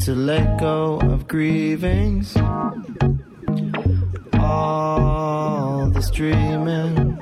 to 0.00 0.14
let 0.14 0.60
go 0.60 0.98
of 1.00 1.26
grievings. 1.26 2.36
All 4.34 5.90
this 5.90 6.10
dreaming. 6.10 7.15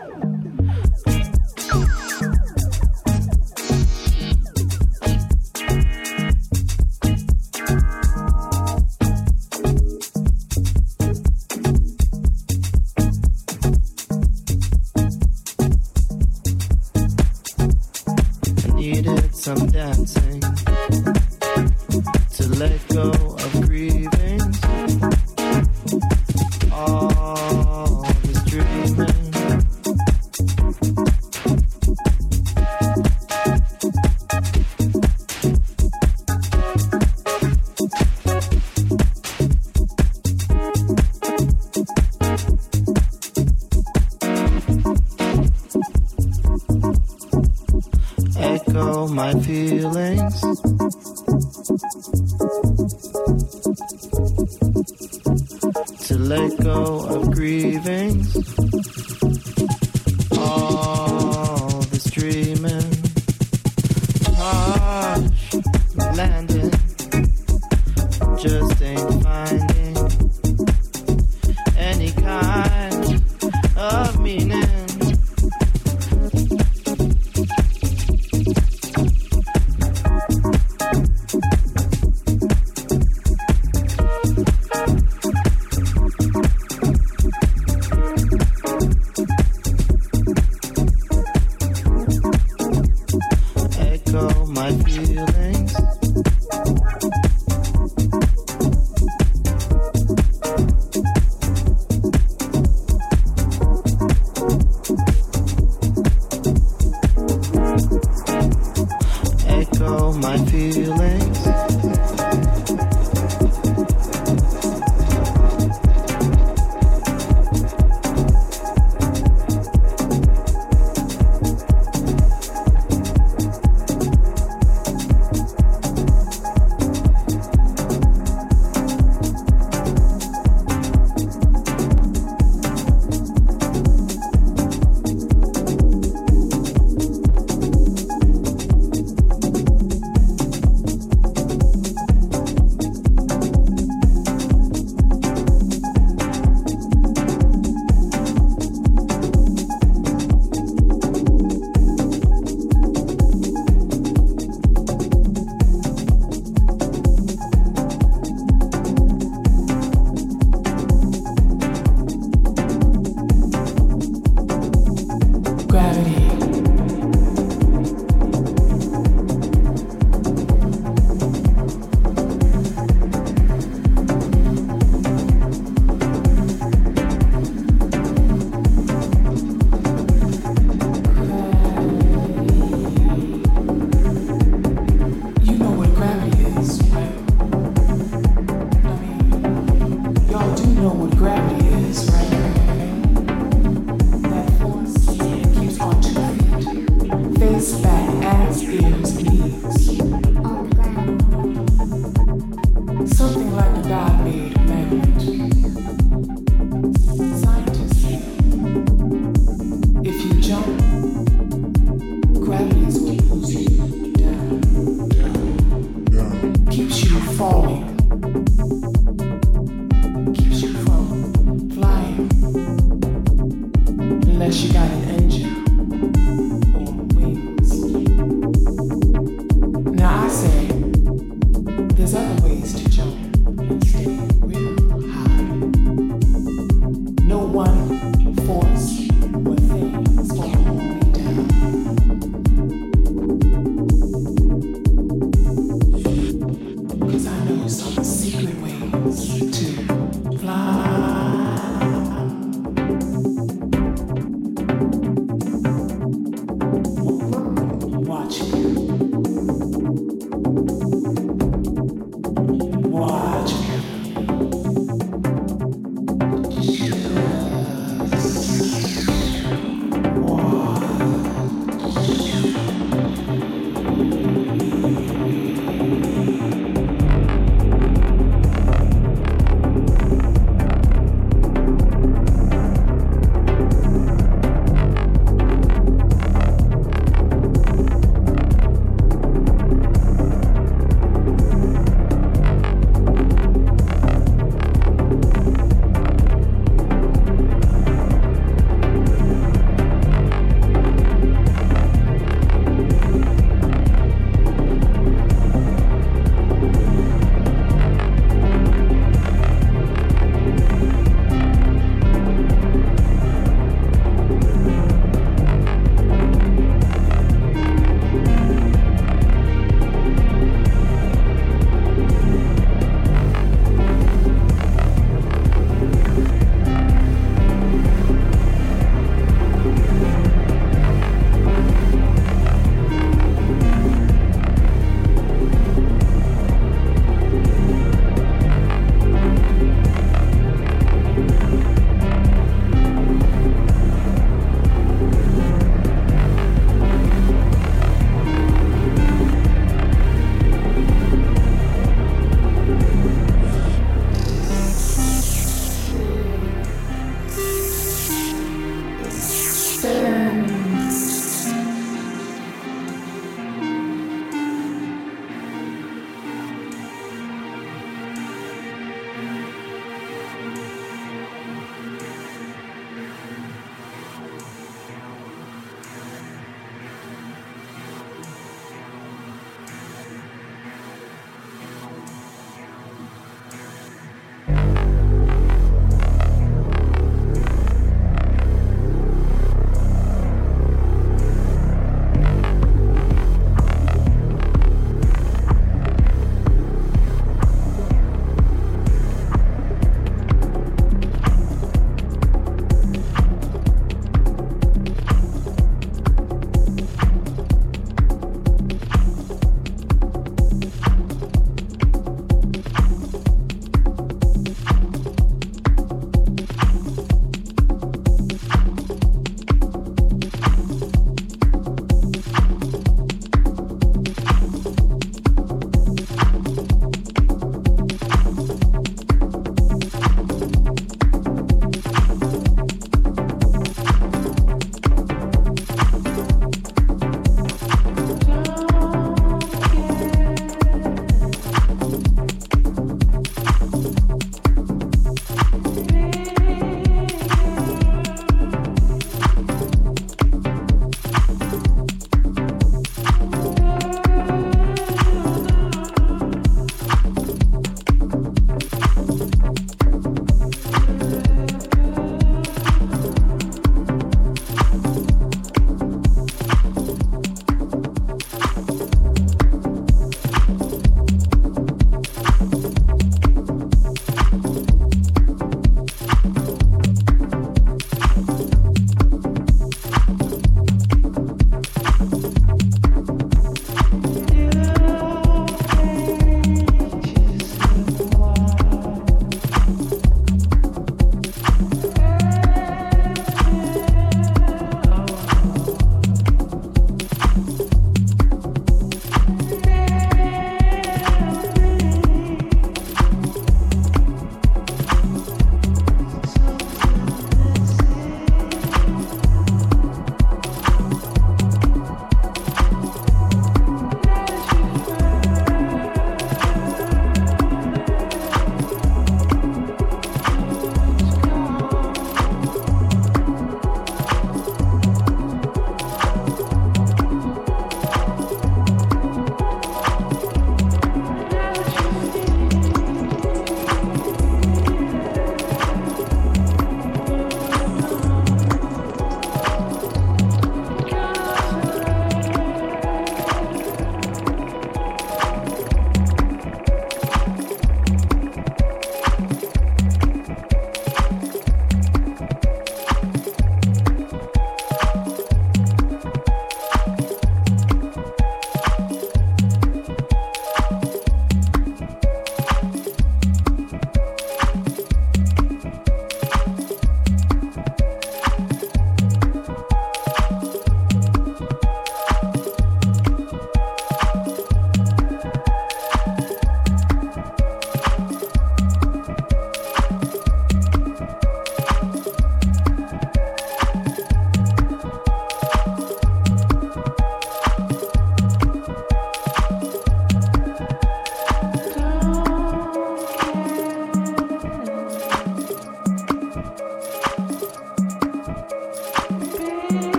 To 232.07 232.11
fly. 232.11 233.14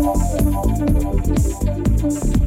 Thank 0.00 0.14
you. 2.26 2.37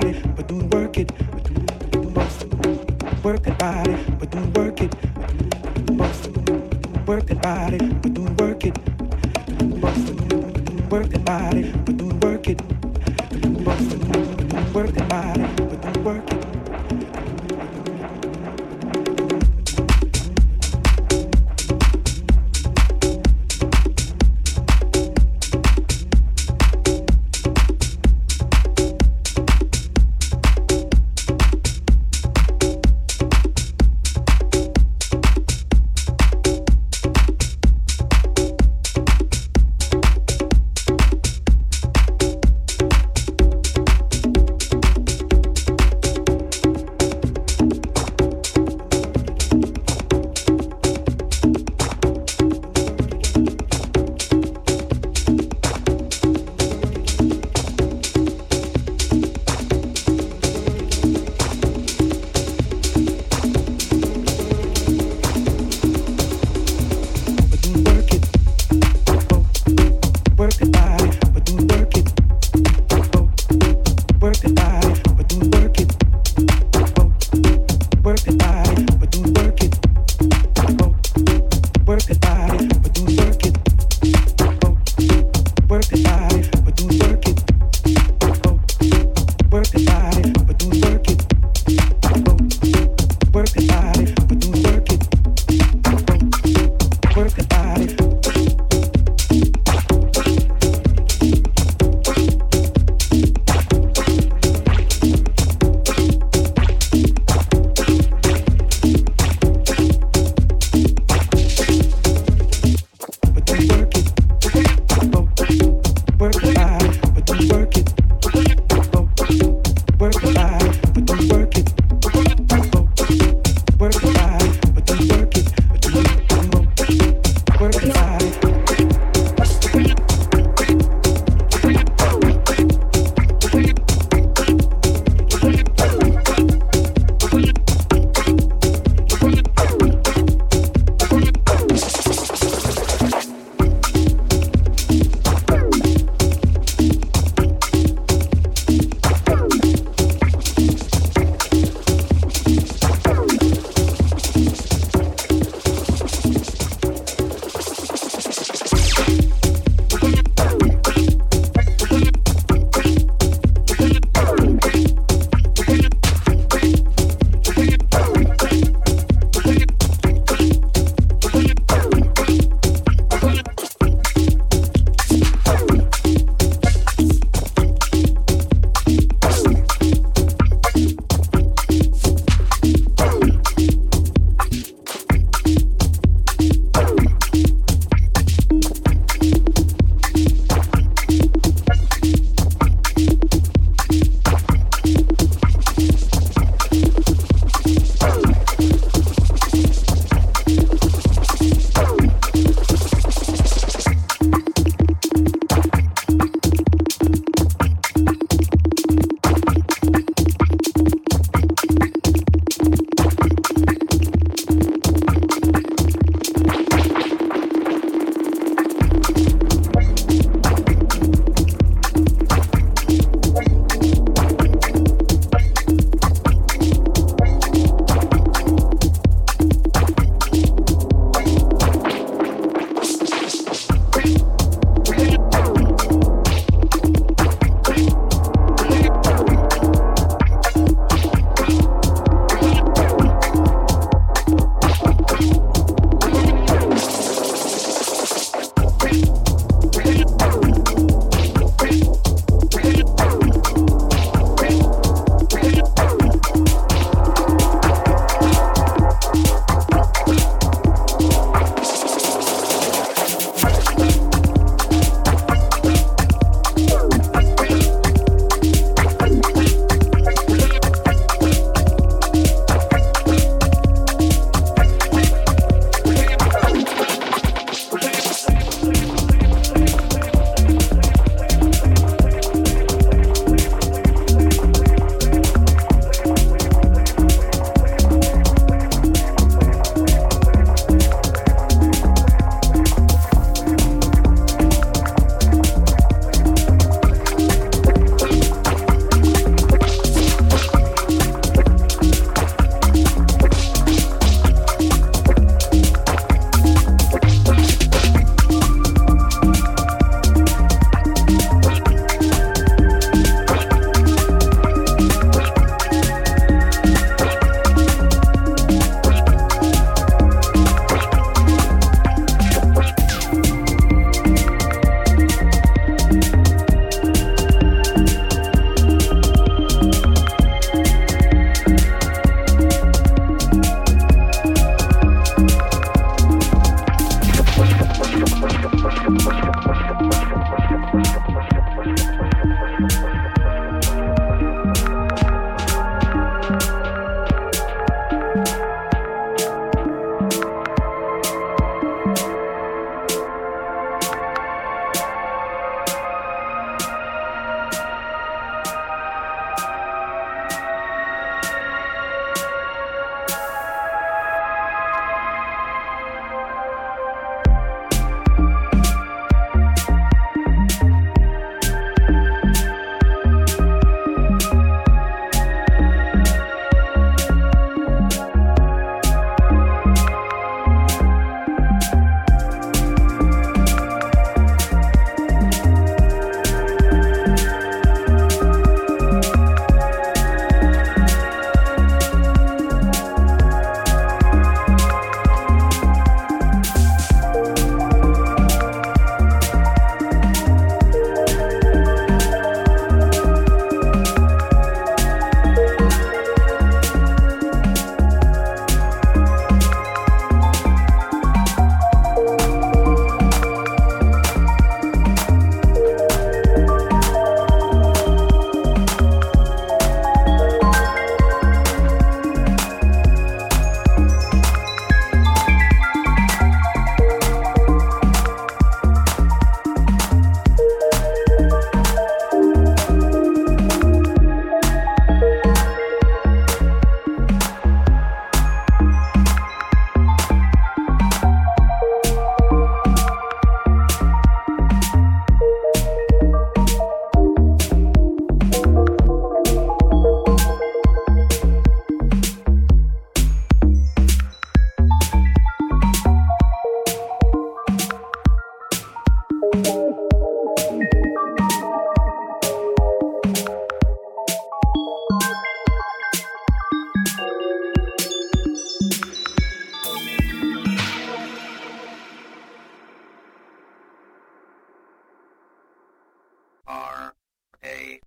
body, 0.00 0.20
but 0.36 0.48
do 0.48 0.58
the 0.58 0.76
work 0.76 0.98
it. 0.98 1.10
Work 3.24 3.42
that 3.44 3.58
body, 3.58 3.96
but 4.18 4.30
do 4.30 4.40
the 4.40 4.60
work 4.60 4.80
it. 4.82 4.94
Work 7.06 7.26
that 7.26 7.42
body, 7.42 7.78
but 7.78 8.14
do 8.14 8.24
the 8.24 8.32
work 8.42 8.64
it. 8.64 8.76
Work 10.90 11.08
that 11.08 11.24
body, 11.24 11.72
but 11.84 11.96
do 11.96 12.08
the 12.08 12.26
work 12.26 12.48
it. 12.48 12.60
Work 14.74 14.92
that 14.92 15.08
body. 15.08 15.65